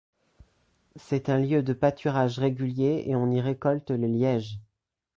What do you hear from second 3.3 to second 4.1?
récolte le